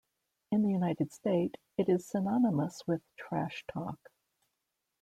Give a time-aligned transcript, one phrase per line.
[0.51, 4.09] In the United States, it is synonymous with "trash talk".